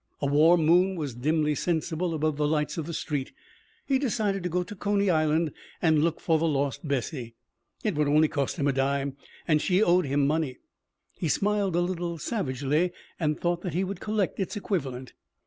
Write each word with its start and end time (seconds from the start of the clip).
A 0.19 0.25
warm 0.25 0.65
moon 0.65 0.95
was 0.95 1.13
dimly 1.13 1.53
sensible 1.53 2.15
above 2.15 2.35
the 2.35 2.47
lights 2.47 2.79
of 2.79 2.87
the 2.87 2.91
street. 2.95 3.33
He 3.85 3.99
decided 3.99 4.41
to 4.41 4.49
go 4.49 4.63
to 4.63 4.75
Coney 4.75 5.11
Island 5.11 5.51
and 5.79 6.03
look 6.03 6.19
for 6.19 6.39
the 6.39 6.47
lost 6.47 6.87
Bessie. 6.87 7.35
It 7.83 7.93
would 7.93 8.07
cost 8.31 8.55
him 8.55 8.65
only 8.67 8.71
a 8.71 8.75
dime, 8.81 9.17
and 9.47 9.61
she 9.61 9.83
owed 9.83 10.05
him 10.07 10.25
money. 10.25 10.57
He 11.19 11.27
smiled 11.27 11.75
a 11.75 11.81
little 11.81 12.17
savagely 12.17 12.93
and 13.19 13.39
thought 13.39 13.61
that 13.61 13.75
he 13.75 13.83
would 13.83 13.99
collect 13.99 14.39
its 14.39 14.57
equivalent. 14.57 15.13